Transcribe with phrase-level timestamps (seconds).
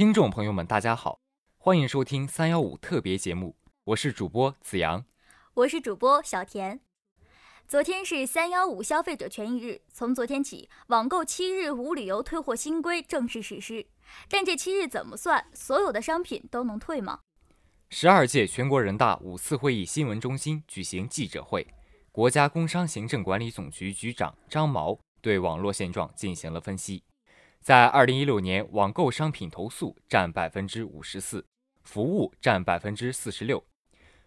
[0.00, 1.20] 听众朋友们，大家好，
[1.58, 5.04] 欢迎收听三幺五特别节目，我是主播子阳，
[5.52, 6.80] 我是主播小田。
[7.68, 13.88] 昨天是三幺五消费者权益日，从昨天起，网购七日无理由退货新规正式实施。
[14.26, 15.46] 但这七日怎么算？
[15.52, 17.20] 所有的商品都能退吗？
[17.90, 21.66] 十二届全国人大五次会议新闻中心举行记者会，
[22.10, 27.02] 国家工商行政管理总局局长张茅对网络现状进行了分析。
[27.62, 31.44] 在二零一六年，网购商品投诉占百分之五十四，
[31.84, 33.62] 服务占百分之四十六。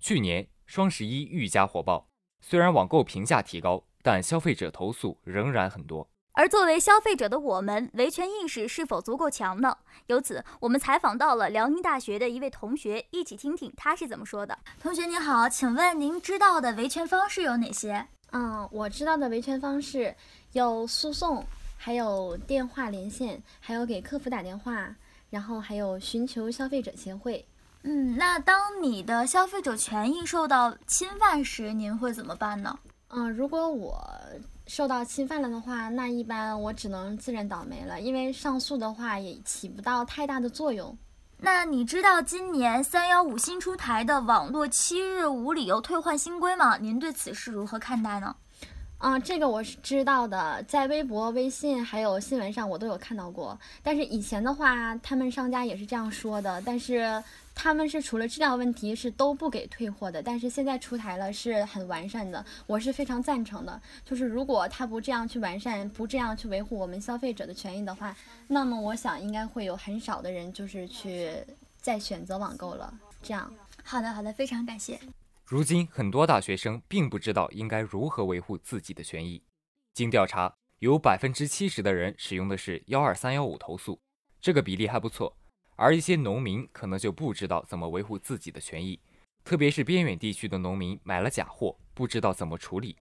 [0.00, 2.08] 去年双十一愈加火爆，
[2.40, 6.08] 虽然网购评价提高，但消费者投诉仍然很多。
[6.32, 9.76] 而作为消费者的我们，维权意识是否足够强呢？
[10.06, 14.58] 由此，我们采访到了辽宁大学的一位同学，一起听听他是怎么说的。
[14.80, 18.06] 同学您好，请问您知道的维权方式有哪些？
[18.30, 20.16] 嗯，我知道的维权方式
[20.52, 21.44] 有诉讼。
[21.80, 24.92] 还有电话连线，还有给客服打电话，
[25.30, 27.46] 然后还有寻求消费者协会。
[27.84, 32.76] 嗯，那当你的消费者权益受到侵犯时，您会怎么办呢？
[33.10, 33.96] 嗯，如果我
[34.66, 40.98] 受到侵犯了的话，那一般我只能自认倒霉了，因为上诉的话也起不到太大的作用。
[41.38, 46.76] 那你知道今年三幺五新出台的网络七日无理由退换新规吗？
[46.78, 48.34] 您对此事如何看待呢？
[48.98, 53.56] 啊，这个我是知道的，在微博、微信还有新闻上我都有看到过。
[53.80, 57.22] 但是以前的话，他们商家也是这样说的，但是
[57.54, 60.20] 他们是除了质量问题是都不给退货的。
[60.20, 63.80] 但是现在出台了，是很完善的，我是非常赞成的。
[64.04, 68.16] 就是如果他不这样去完善，不这样去维护我们消费者的权益的话，
[68.48, 71.30] 那么我想应该会有很少的人就是去
[71.80, 72.92] 再选择网购了。
[73.22, 73.48] 这样，
[73.84, 74.98] 好的，好的，非常感谢。
[75.50, 79.42] 如今，很多大学生并不知道应该如何维护自己的权益。
[79.94, 83.98] 经调查，有百分之七十的人使用的是幺二三幺五投诉，
[84.42, 85.34] 这个比例还不错。
[85.76, 89.00] 而一些农民可能就不知道怎么维护自己的权益，
[89.42, 92.94] 特别是边远地区的农民买了假货，不知道怎么处理。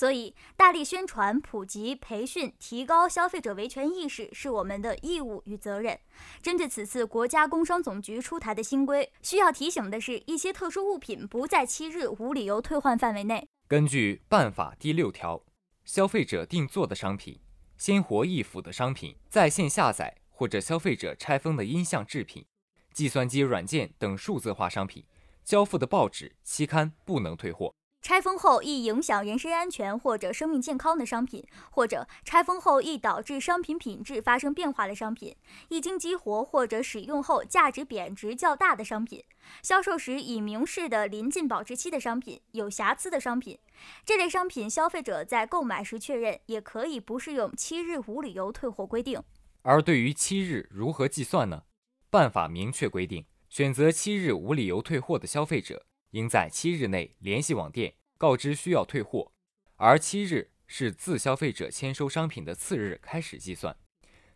[0.00, 6.00] 所以，大力宣传、普及、培训、提高消费者维权意识是我们的义务与责任。
[6.40, 13.46] 针对此次国家工商总局出台的新规，需要提醒的是，一些特殊物品不在七日无理由退换范围内。
[13.68, 15.42] 根据办法第六条，
[15.84, 17.38] 消费者定做的商品、
[17.76, 22.46] 鲜活易腐的商品、在线下载或者消费者拆封的音像制品、
[22.94, 25.04] 计算机软件等数字化商品，
[25.44, 27.74] 交付的报纸、期刊不能退货。
[28.02, 35.36] 拆封后易影响人身安全或者生命健康的商品，或者拆封后易导致商品品质发生变化的商品，
[35.68, 39.22] 一经激活或者使用后价值贬值较大的商品，
[39.62, 43.58] 销售时已明示的临近保质期的商品，有瑕疵的商品，
[44.04, 49.22] 这类商品消费者在购买时确认，也可以不适用七日无理由退货规定。
[49.62, 51.64] 而对于七日如何计算呢？
[52.08, 55.84] 办法明确规定，选择七日无理由退货的消费者。
[56.10, 59.32] 应在七日内联系网店告知需要退货，
[59.76, 63.76] 而七日是自消费者签收商品的次日开始计算。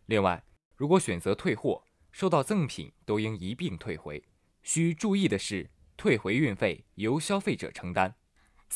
[0.05, 0.43] 另外，
[0.75, 4.23] 如果选择退货，收到赠品都应一并退回。
[4.63, 8.15] 需注意的是，退回运费由消费者承担。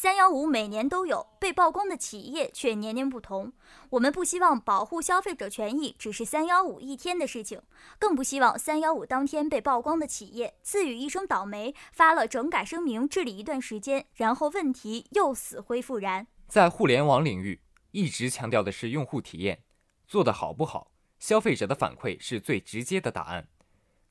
[0.01, 3.51] 三幺五每年都有被曝光的企业，却年年不同。
[3.89, 7.61] 我们不希望保护消费者权益只是三幺五一天的事情，
[7.99, 16.25] 更不希望三幺五当天被曝光的企业自语一声倒霉，发了整改声明治理一段时间，然后问题又死灰复燃。
[16.47, 17.59] 在互联网领域，
[17.91, 19.63] 一直强调的是用户体验
[20.07, 23.49] 做得好不好，消费者的反馈是最直接的答案。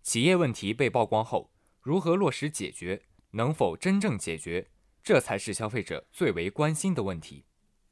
[0.02, 1.50] 企业问题被曝光后，
[1.80, 4.68] 如何落实解决，能否真正解决？
[5.08, 7.46] 这才是消费者最为关心的问题。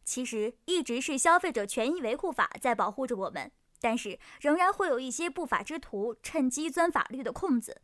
[0.04, 3.50] 其实，一直是消费者权益维护法在保护着我们，
[3.80, 7.80] 但是仍然会有一些不法之徒趁机钻法律的空子。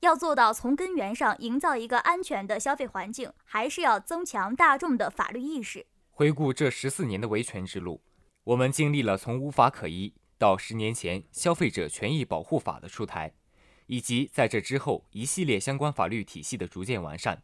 [0.00, 5.84] 要做到从根源上营造一个安全的消费环境，还是要增强大众的法律意识。
[6.10, 8.00] 回顾这十四年的维权之路，
[8.42, 13.34] 我们经历了从无法可依到十年前消费者权益保护法的出台，
[13.84, 17.42] 以及在这之后一系列相关法律体系的逐渐完善。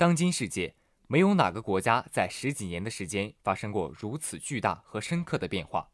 [0.00, 0.74] 当今世界，
[1.08, 5.90] 没有哪个国家在十几年的时间发生过如此巨大和深刻的变化。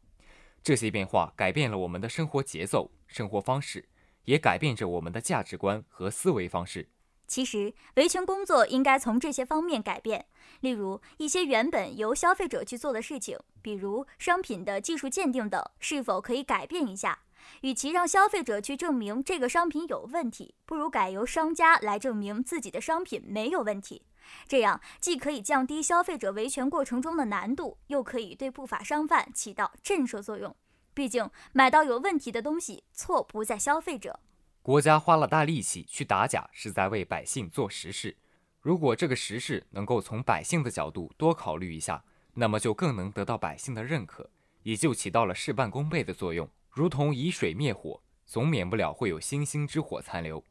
[0.63, 3.89] 这些变化改变了我们的生活节奏、生活方式，
[4.23, 6.87] 也改变着我们的价值观和思维方式。
[7.27, 10.27] 其实，维权工作应该从这些方面改变。
[10.61, 17.23] 例如，一些原本由消费者去做的事情，比如商品的技术鉴定等，是否可以改变一下？
[17.61, 24.03] 与其让消费者去证明这个商品有问题，不如改由商家来证明自己的商品没有问题。
[24.47, 30.55] 这样既可以降低消费者维权过程中的难度，又可以对不法商贩起到震慑作用。
[30.93, 34.19] 毕竟买到有问题的东西，错不在消费者。
[34.61, 38.17] 国家花了大力气去打假，是在为百姓做实事。
[38.59, 42.03] 如果这个实事能够从百姓的角度多考虑一下，
[42.33, 44.29] 那么就更能得到百姓的认可，
[44.63, 46.49] 也就起到了事半功倍的作用。
[46.77, 50.43] 如同以水灭火，总免不了会有星星之火残留。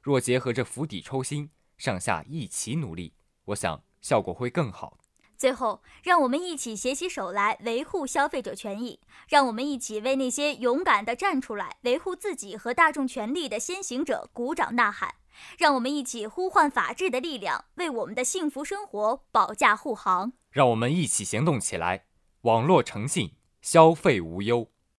[0.00, 3.14] 若结合着釜底抽薪，上下一起努力，
[3.46, 4.96] 我想效果会更好。
[5.36, 15.16] 最后，让我们一起携起手来维护消费者权益，让我们一起为那些勇敢地站出来维护自己和大众权利的先行者鼓掌呐喊，
[15.58, 20.32] 让我们一起呼唤法治的力量，为我们的幸福生活保驾护航。
[20.52, 22.04] 让我们一起行动起来，
[22.42, 24.71] 网络诚信，消费无忧。